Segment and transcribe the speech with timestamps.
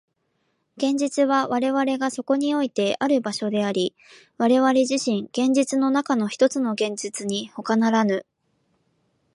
[0.77, 3.95] 現実は我々がそこにおいてある場所であり、
[4.39, 8.25] 我々自身、現実の中のひとつの現実にほかならぬ。